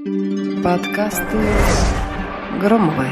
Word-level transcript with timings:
Подкасты 0.00 1.36
Громовой. 2.58 3.10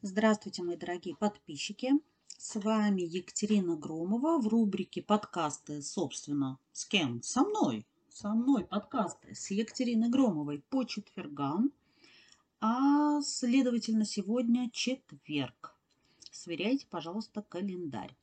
Здравствуйте, 0.00 0.62
мои 0.62 0.76
дорогие 0.76 1.14
подписчики. 1.14 1.90
С 2.26 2.58
вами 2.58 3.02
Екатерина 3.02 3.76
Громова 3.76 4.40
в 4.40 4.48
рубрике 4.48 5.02
подкасты, 5.02 5.82
собственно, 5.82 6.58
с 6.72 6.86
кем? 6.86 7.22
Со 7.22 7.42
мной. 7.42 7.86
Со 8.08 8.30
мной 8.30 8.64
подкасты 8.64 9.34
с 9.34 9.50
Екатериной 9.50 10.08
Громовой 10.08 10.64
по 10.70 10.84
четвергам. 10.84 11.70
А, 12.62 13.20
следовательно, 13.20 14.06
сегодня 14.06 14.70
четверг. 14.72 15.76
Сверяйте, 16.30 16.86
пожалуйста, 16.88 17.42
календарь. 17.42 18.16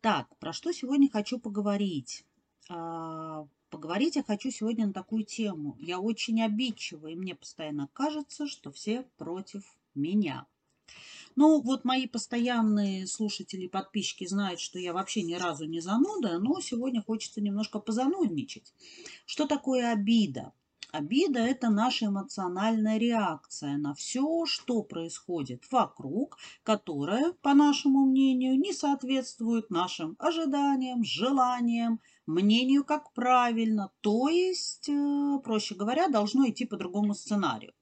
Так, 0.00 0.36
про 0.38 0.52
что 0.52 0.72
сегодня 0.72 1.08
хочу 1.08 1.38
поговорить? 1.38 2.24
А, 2.68 3.46
поговорить 3.70 4.16
я 4.16 4.22
хочу 4.22 4.50
сегодня 4.50 4.86
на 4.86 4.92
такую 4.92 5.24
тему. 5.24 5.76
Я 5.80 6.00
очень 6.00 6.42
обидчива, 6.42 7.08
и 7.08 7.16
мне 7.16 7.34
постоянно 7.34 7.88
кажется, 7.92 8.46
что 8.46 8.72
все 8.72 9.04
против 9.18 9.62
меня. 9.94 10.46
Ну, 11.36 11.60
вот 11.60 11.84
мои 11.84 12.06
постоянные 12.06 13.06
слушатели 13.08 13.62
и 13.62 13.68
подписчики 13.68 14.26
знают, 14.26 14.60
что 14.60 14.78
я 14.78 14.92
вообще 14.92 15.22
ни 15.22 15.34
разу 15.34 15.64
не 15.64 15.80
зануда, 15.80 16.38
но 16.38 16.60
сегодня 16.60 17.02
хочется 17.02 17.40
немножко 17.40 17.80
позанудничать. 17.80 18.72
Что 19.26 19.46
такое 19.46 19.92
обида? 19.92 20.52
Обида– 20.92 21.40
это 21.40 21.70
наша 21.70 22.06
эмоциональная 22.06 22.98
реакция 22.98 23.76
на 23.78 23.94
все, 23.94 24.46
что 24.46 24.84
происходит 24.84 25.64
вокруг, 25.72 26.38
которая, 26.62 27.32
по 27.32 27.52
нашему 27.52 28.06
мнению, 28.06 28.56
не 28.56 28.72
соответствует 28.72 29.70
нашим 29.70 30.14
ожиданиям, 30.20 31.02
желаниям, 31.02 32.00
мнению 32.26 32.84
как 32.84 33.12
правильно, 33.12 33.90
то 34.00 34.28
есть, 34.28 34.88
э, 34.88 35.38
проще 35.44 35.74
говоря, 35.74 36.08
должно 36.08 36.48
идти 36.48 36.64
по 36.64 36.76
другому 36.76 37.14
сценарию. 37.14 37.72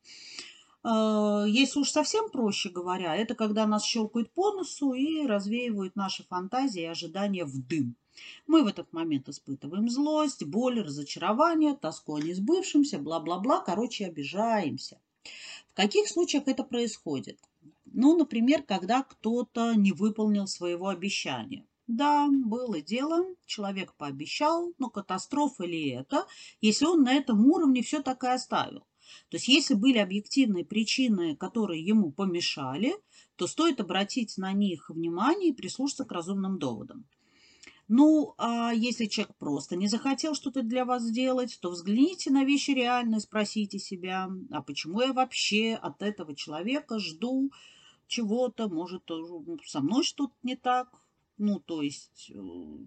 Э, 0.84 1.44
если 1.48 1.80
уж 1.80 1.90
совсем 1.90 2.30
проще 2.30 2.70
говоря, 2.70 3.16
это 3.16 3.34
когда 3.34 3.66
нас 3.66 3.84
щелкают 3.84 4.32
по 4.32 4.52
носу 4.52 4.94
и 4.94 5.26
развеивают 5.26 5.96
наши 5.96 6.24
фантазии 6.24 6.82
и 6.82 6.86
ожидания 6.86 7.44
в 7.44 7.58
дым. 7.66 7.96
Мы 8.46 8.62
в 8.62 8.66
этот 8.66 8.92
момент 8.92 9.28
испытываем 9.28 9.88
злость, 9.88 10.44
боль, 10.44 10.80
разочарование, 10.80 11.74
тоску 11.74 12.16
о 12.16 12.20
несбывшемся, 12.20 12.98
бла-бла-бла, 12.98 13.60
короче, 13.60 14.06
обижаемся. 14.06 15.00
В 15.72 15.74
каких 15.74 16.08
случаях 16.08 16.48
это 16.48 16.64
происходит? 16.64 17.38
Ну, 17.86 18.16
например, 18.16 18.62
когда 18.62 19.02
кто-то 19.02 19.74
не 19.74 19.92
выполнил 19.92 20.46
своего 20.46 20.88
обещания. 20.88 21.66
Да, 21.92 22.26
было 22.30 22.80
дело, 22.80 23.26
человек 23.44 23.92
пообещал, 23.98 24.72
но 24.78 24.88
катастрофа 24.88 25.64
ли 25.64 25.90
это, 25.90 26.26
если 26.62 26.86
он 26.86 27.02
на 27.02 27.12
этом 27.12 27.44
уровне 27.44 27.82
все 27.82 28.00
так 28.00 28.24
и 28.24 28.28
оставил? 28.28 28.80
То 29.28 29.36
есть 29.36 29.46
если 29.46 29.74
были 29.74 29.98
объективные 29.98 30.64
причины, 30.64 31.36
которые 31.36 31.84
ему 31.84 32.10
помешали, 32.10 32.94
то 33.36 33.46
стоит 33.46 33.78
обратить 33.78 34.38
на 34.38 34.54
них 34.54 34.88
внимание 34.88 35.50
и 35.50 35.54
прислушаться 35.54 36.06
к 36.06 36.12
разумным 36.12 36.58
доводам. 36.58 37.04
Ну, 37.88 38.34
а 38.38 38.72
если 38.72 39.04
человек 39.04 39.36
просто 39.36 39.76
не 39.76 39.86
захотел 39.86 40.34
что-то 40.34 40.62
для 40.62 40.86
вас 40.86 41.02
сделать, 41.02 41.58
то 41.60 41.72
взгляните 41.72 42.30
на 42.30 42.42
вещи 42.42 42.70
реально 42.70 43.16
и 43.16 43.20
спросите 43.20 43.78
себя, 43.78 44.30
а 44.50 44.62
почему 44.62 45.02
я 45.02 45.12
вообще 45.12 45.74
от 45.74 46.00
этого 46.00 46.34
человека 46.34 46.98
жду 46.98 47.52
чего-то, 48.06 48.70
может, 48.70 49.10
со 49.66 49.80
мной 49.80 50.04
что-то 50.04 50.32
не 50.42 50.56
так, 50.56 51.01
ну, 51.42 51.58
то 51.58 51.82
есть, 51.82 52.30
э, 52.32 52.40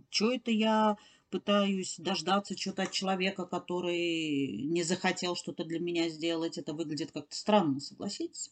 что 0.10 0.32
это 0.32 0.50
я 0.50 0.98
пытаюсь 1.30 1.96
дождаться 1.98 2.58
что-то 2.58 2.84
от 2.84 2.92
человека, 2.92 3.46
который 3.46 4.64
не 4.64 4.84
захотел 4.84 5.36
что-то 5.36 5.66
для 5.66 5.80
меня 5.80 6.08
сделать. 6.08 6.58
Это 6.58 6.74
выглядит 6.74 7.12
как-то 7.12 7.36
странно, 7.36 7.82
согласитесь? 7.82 8.52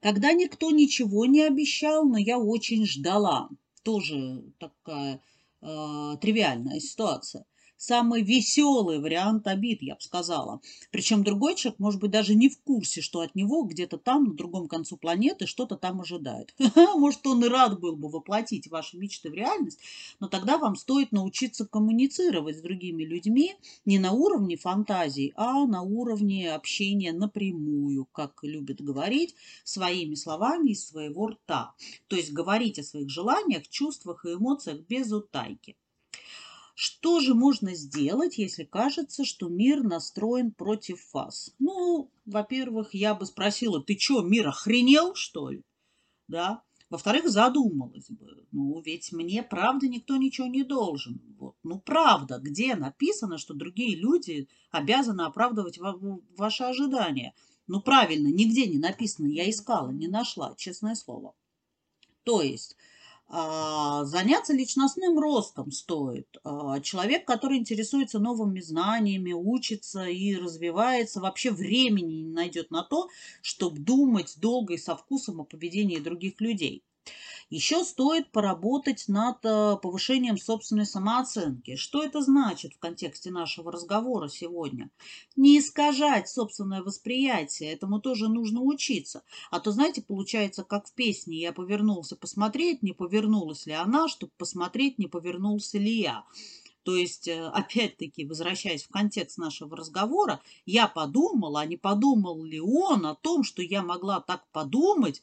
Когда 0.00 0.32
никто 0.32 0.72
ничего 0.72 1.26
не 1.26 1.42
обещал, 1.42 2.04
но 2.04 2.18
я 2.18 2.38
очень 2.38 2.84
ждала. 2.84 3.48
Тоже 3.84 4.42
такая 4.58 5.22
э, 5.60 6.16
тривиальная 6.20 6.80
ситуация 6.80 7.44
самый 7.82 8.22
веселый 8.22 9.00
вариант 9.00 9.48
обид, 9.48 9.82
я 9.82 9.96
бы 9.96 10.00
сказала. 10.00 10.60
Причем 10.92 11.24
другой 11.24 11.56
человек, 11.56 11.80
может 11.80 12.00
быть, 12.00 12.12
даже 12.12 12.36
не 12.36 12.48
в 12.48 12.60
курсе, 12.60 13.00
что 13.00 13.20
от 13.20 13.34
него 13.34 13.64
где-то 13.64 13.98
там, 13.98 14.24
на 14.24 14.34
другом 14.34 14.68
концу 14.68 14.96
планеты, 14.96 15.46
что-то 15.46 15.76
там 15.76 16.00
ожидает. 16.00 16.54
Может, 16.94 17.26
он 17.26 17.44
и 17.44 17.48
рад 17.48 17.80
был 17.80 17.96
бы 17.96 18.08
воплотить 18.08 18.68
ваши 18.68 18.96
мечты 18.96 19.30
в 19.30 19.34
реальность, 19.34 19.80
но 20.20 20.28
тогда 20.28 20.58
вам 20.58 20.76
стоит 20.76 21.10
научиться 21.10 21.66
коммуницировать 21.66 22.58
с 22.58 22.60
другими 22.60 23.02
людьми 23.02 23.56
не 23.84 23.98
на 23.98 24.12
уровне 24.12 24.56
фантазий, 24.56 25.32
а 25.34 25.66
на 25.66 25.82
уровне 25.82 26.52
общения 26.52 27.12
напрямую, 27.12 28.06
как 28.12 28.44
любят 28.44 28.80
говорить, 28.80 29.34
своими 29.64 30.14
словами 30.14 30.70
из 30.70 30.86
своего 30.86 31.28
рта. 31.28 31.74
То 32.06 32.14
есть 32.14 32.32
говорить 32.32 32.78
о 32.78 32.84
своих 32.84 33.10
желаниях, 33.10 33.66
чувствах 33.68 34.24
и 34.24 34.34
эмоциях 34.34 34.78
без 34.88 35.10
утайки. 35.10 35.76
Что 36.84 37.20
же 37.20 37.36
можно 37.36 37.76
сделать, 37.76 38.38
если 38.38 38.64
кажется, 38.64 39.24
что 39.24 39.48
мир 39.48 39.84
настроен 39.84 40.50
против 40.50 41.14
вас? 41.14 41.54
Ну, 41.60 42.10
во-первых, 42.26 42.92
я 42.92 43.14
бы 43.14 43.24
спросила, 43.24 43.80
ты 43.80 43.96
что, 43.96 44.22
мир 44.22 44.48
охренел, 44.48 45.14
что 45.14 45.50
ли? 45.50 45.62
Да. 46.26 46.64
Во-вторых, 46.90 47.28
задумалась 47.28 48.10
бы. 48.10 48.48
Ну, 48.50 48.82
ведь 48.84 49.12
мне, 49.12 49.44
правда, 49.44 49.86
никто 49.86 50.16
ничего 50.16 50.48
не 50.48 50.64
должен. 50.64 51.22
Вот. 51.38 51.54
Ну, 51.62 51.78
правда, 51.78 52.40
где 52.40 52.74
написано, 52.74 53.38
что 53.38 53.54
другие 53.54 53.94
люди 53.94 54.48
обязаны 54.72 55.22
оправдывать 55.22 55.78
ваши 56.36 56.64
ожидания? 56.64 57.32
Ну, 57.68 57.80
правильно, 57.80 58.26
нигде 58.26 58.66
не 58.66 58.78
написано. 58.78 59.28
Я 59.28 59.48
искала, 59.48 59.90
не 59.90 60.08
нашла, 60.08 60.56
честное 60.56 60.96
слово. 60.96 61.36
То 62.24 62.42
есть 62.42 62.76
заняться 63.32 64.52
личностным 64.52 65.18
ростом 65.18 65.70
стоит. 65.70 66.36
А, 66.44 66.80
человек, 66.80 67.26
который 67.26 67.56
интересуется 67.58 68.18
новыми 68.18 68.60
знаниями, 68.60 69.32
учится 69.32 70.04
и 70.04 70.36
развивается, 70.36 71.20
вообще 71.20 71.50
времени 71.50 72.14
не 72.22 72.30
найдет 72.30 72.70
на 72.70 72.82
то, 72.82 73.08
чтобы 73.40 73.78
думать 73.78 74.36
долго 74.38 74.74
и 74.74 74.78
со 74.78 74.96
вкусом 74.96 75.40
о 75.40 75.44
поведении 75.44 75.98
других 75.98 76.40
людей. 76.42 76.82
Еще 77.52 77.84
стоит 77.84 78.32
поработать 78.32 79.04
над 79.08 79.44
э, 79.44 79.76
повышением 79.82 80.38
собственной 80.38 80.86
самооценки. 80.86 81.76
Что 81.76 82.02
это 82.02 82.22
значит 82.22 82.72
в 82.72 82.78
контексте 82.78 83.30
нашего 83.30 83.70
разговора 83.70 84.28
сегодня? 84.28 84.90
Не 85.36 85.58
искажать 85.58 86.30
собственное 86.30 86.82
восприятие, 86.82 87.72
этому 87.72 88.00
тоже 88.00 88.28
нужно 88.28 88.62
учиться. 88.62 89.22
А 89.50 89.60
то, 89.60 89.70
знаете, 89.70 90.00
получается, 90.00 90.64
как 90.64 90.86
в 90.86 90.94
песне 90.94 91.40
«Я 91.40 91.52
повернулся 91.52 92.16
посмотреть, 92.16 92.82
не 92.82 92.92
повернулась 92.92 93.66
ли 93.66 93.74
она, 93.74 94.08
чтобы 94.08 94.32
посмотреть, 94.38 94.98
не 94.98 95.08
повернулся 95.08 95.76
ли 95.76 96.00
я». 96.00 96.24
То 96.84 96.96
есть, 96.96 97.28
э, 97.28 97.46
опять-таки, 97.48 98.24
возвращаясь 98.24 98.84
в 98.84 98.88
контекст 98.88 99.38
нашего 99.38 99.76
разговора, 99.76 100.40
я 100.64 100.88
подумала, 100.88 101.60
а 101.60 101.66
не 101.66 101.76
подумал 101.76 102.42
ли 102.44 102.60
он 102.60 103.04
о 103.04 103.14
том, 103.14 103.44
что 103.44 103.60
я 103.62 103.82
могла 103.82 104.20
так 104.20 104.50
подумать, 104.52 105.22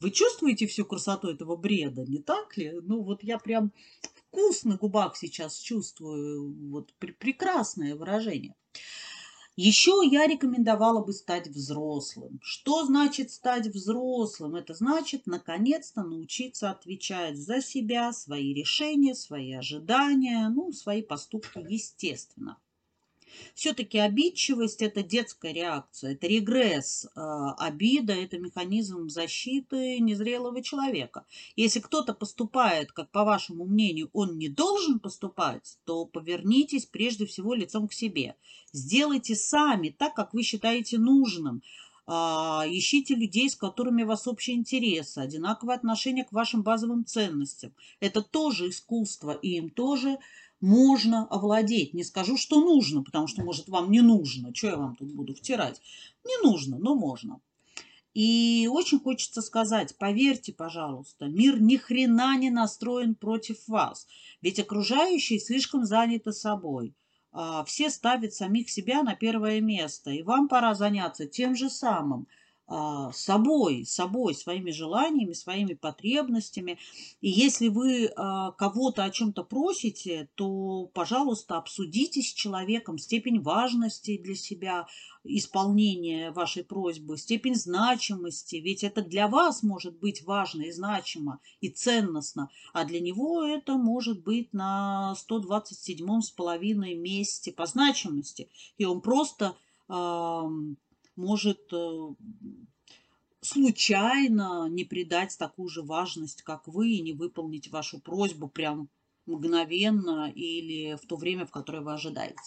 вы 0.00 0.10
чувствуете 0.10 0.66
всю 0.66 0.84
красоту 0.84 1.28
этого 1.28 1.56
бреда, 1.56 2.04
не 2.06 2.18
так 2.18 2.56
ли? 2.56 2.72
Ну 2.82 3.02
вот 3.02 3.22
я 3.22 3.38
прям 3.38 3.72
вкус 4.14 4.64
на 4.64 4.76
губах 4.76 5.16
сейчас 5.16 5.58
чувствую, 5.58 6.52
вот 6.70 6.92
пр 6.94 7.14
прекрасное 7.18 7.94
выражение. 7.94 8.54
Еще 9.56 10.00
я 10.10 10.26
рекомендовала 10.26 11.04
бы 11.04 11.12
стать 11.12 11.48
взрослым. 11.48 12.38
Что 12.42 12.86
значит 12.86 13.30
стать 13.30 13.66
взрослым? 13.66 14.54
Это 14.54 14.72
значит 14.72 15.26
наконец-то 15.26 16.02
научиться 16.02 16.70
отвечать 16.70 17.36
за 17.36 17.60
себя, 17.60 18.12
свои 18.12 18.54
решения, 18.54 19.14
свои 19.14 19.52
ожидания, 19.52 20.48
ну, 20.48 20.72
свои 20.72 21.02
поступки, 21.02 21.58
естественно. 21.68 22.56
Все-таки 23.54 23.98
обидчивость– 23.98 24.82
это 24.82 25.02
детская 25.02 25.52
реакция, 25.52 26.12
это 26.12 26.26
регресс. 26.26 27.06
А, 27.14 27.54
обида– 27.54 28.12
это 28.14 28.38
механизм 28.38 29.08
защиты 29.08 29.98
незрелого 30.00 30.62
человека. 30.62 31.26
Если 31.56 31.80
кто-то 31.80 32.14
поступает, 32.14 32.92
как 32.92 33.10
по 33.10 33.24
вашему 33.24 33.64
мнению, 33.64 34.10
он 34.12 34.38
не 34.38 34.48
должен 34.48 34.98
поступать, 34.98 35.78
то 35.84 36.04
повернитесь 36.04 36.86
прежде 36.86 37.26
всего 37.26 37.54
лицом 37.54 37.88
к 37.88 37.92
себе. 37.92 38.36
Сделайте 38.72 39.34
сами 39.34 39.90
так, 39.90 40.14
как 40.14 40.34
вы 40.34 40.42
считаете 40.42 40.98
нужным 40.98 41.62
а, 42.12 42.64
ищите 42.66 43.14
людей, 43.14 43.48
с 43.48 43.54
которыми 43.54 44.02
у 44.02 44.08
вас 44.08 44.26
общие 44.26 44.56
интересы, 44.56 45.18
одинаковое 45.18 45.76
отношение 45.76 46.24
к 46.24 46.32
вашим 46.32 46.62
базовым 46.64 47.04
ценностям. 47.04 47.72
Это 48.00 48.20
тоже 48.20 48.70
искусство, 48.70 49.30
и 49.30 49.50
им 49.50 49.70
тоже 49.70 50.18
можно 50.60 51.26
овладеть. 51.26 51.94
Не 51.94 52.04
скажу, 52.04 52.36
что 52.36 52.60
нужно, 52.60 53.02
потому 53.02 53.26
что, 53.26 53.42
может, 53.42 53.68
вам 53.68 53.90
не 53.90 54.00
нужно. 54.00 54.54
Что 54.54 54.66
я 54.68 54.76
вам 54.76 54.96
тут 54.96 55.12
буду 55.12 55.34
втирать? 55.34 55.80
Не 56.24 56.42
нужно, 56.42 56.78
но 56.78 56.94
можно. 56.94 57.40
И 58.12 58.68
очень 58.70 58.98
хочется 58.98 59.40
сказать, 59.40 59.96
поверьте, 59.96 60.52
пожалуйста, 60.52 61.26
мир 61.26 61.60
ни 61.60 61.76
хрена 61.76 62.36
не 62.36 62.50
настроен 62.50 63.14
против 63.14 63.68
вас. 63.68 64.06
Ведь 64.42 64.58
окружающие 64.58 65.38
слишком 65.38 65.84
заняты 65.84 66.32
собой. 66.32 66.94
а, 67.32 67.62
все 67.62 67.90
ставят 67.90 68.34
самих 68.34 68.68
себя 68.70 69.04
на 69.04 69.14
первое 69.14 69.60
место, 69.60 70.10
и 70.10 70.22
вам 70.22 70.48
пора 70.48 70.74
заняться 70.74 71.26
тем 71.26 71.54
же 71.54 71.70
самым– 71.70 72.26
собой, 73.12 73.84
собой, 73.84 74.34
своими 74.34 74.70
желаниями, 74.70 75.32
своими 75.32 75.74
потребностями. 75.74 76.78
И 77.20 77.28
если 77.28 77.68
вы 77.68 78.12
а, 78.14 78.52
кого-то 78.52 79.02
о 79.02 79.10
чем-то 79.10 79.42
просите, 79.42 80.28
то, 80.36 80.88
пожалуйста, 80.94 81.56
обсудите 81.56 82.22
с 82.22 82.32
человеком 82.32 82.98
степень 82.98 83.40
важности 83.40 84.18
для 84.18 84.36
себя 84.36 84.86
исполнения 85.24 86.30
вашей 86.30 86.62
просьбы, 86.62 87.18
степень 87.18 87.56
значимости. 87.56 88.56
Ведь 88.56 88.84
это 88.84 89.02
для 89.02 89.26
вас 89.26 89.64
может 89.64 89.98
быть 89.98 90.22
важно 90.22 90.62
и 90.62 90.70
значимо, 90.70 91.40
и 91.60 91.68
ценностно, 91.70 92.50
а 92.72 92.84
для 92.84 93.00
него 93.00 93.44
это 93.44 93.76
может 93.76 94.22
быть 94.22 94.52
на 94.52 95.14
127 95.16 96.20
с 96.20 96.30
половиной 96.30 96.94
месте 96.94 97.52
по 97.52 97.66
значимости. 97.66 98.48
И 98.78 98.84
он 98.84 99.00
просто 99.00 99.56
может 101.20 101.60
э, 101.72 102.08
случайно 103.40 104.68
не 104.68 104.84
придать 104.84 105.36
такую 105.38 105.68
же 105.68 105.82
важность, 105.82 106.42
как 106.42 106.66
вы, 106.66 106.90
и 106.92 107.02
не 107.02 107.12
выполнить 107.12 107.70
вашу 107.70 108.00
просьбу 108.00 108.48
прям 108.48 108.88
мгновенно 109.26 110.32
или 110.34 110.96
в 110.96 111.06
то 111.06 111.16
время, 111.16 111.46
в 111.46 111.50
которое 111.50 111.82
вы 111.82 111.92
ожидаете. 111.92 112.40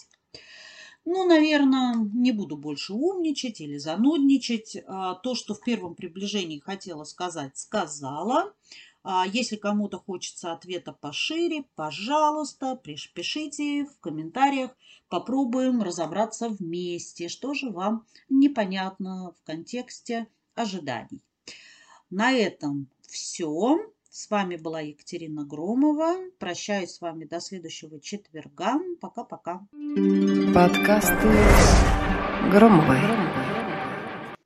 Ну, 1.06 1.26
наверное, 1.26 1.94
не 2.14 2.32
буду 2.32 2.56
больше 2.56 2.94
умничать 2.94 3.60
или 3.60 3.76
занудничать. 3.76 4.78
А, 4.86 5.14
то, 5.14 5.34
что 5.34 5.54
в 5.54 5.60
первом 5.60 5.94
приближении 5.94 6.58
хотела 6.58 7.04
сказать, 7.04 7.56
сказала. 7.56 8.54
А 9.04 9.26
если 9.26 9.56
кому-то 9.56 9.98
хочется 9.98 10.52
ответа 10.52 10.92
пошире, 10.92 11.66
пожалуйста, 11.76 12.80
пишите 12.82 13.84
в 13.84 14.00
комментариях. 14.00 14.70
Попробуем 15.10 15.82
разобраться 15.82 16.48
вместе, 16.48 17.28
что 17.28 17.52
же 17.52 17.68
вам 17.68 18.06
непонятно 18.30 19.34
в 19.38 19.46
контексте 19.46 20.26
ожиданий. 20.54 21.20
На 22.08 22.32
этом 22.32 22.88
все. 23.02 23.76
С 24.10 24.30
вами 24.30 24.56
была 24.56 24.80
Екатерина 24.80 25.44
Громова. 25.44 26.30
Прощаюсь 26.38 26.92
с 26.92 27.00
вами 27.02 27.26
до 27.26 27.40
следующего 27.40 28.00
четверга. 28.00 28.80
Пока-пока. 29.00 29.66
Подкасты 30.54 31.28
Громовой. 32.50 33.63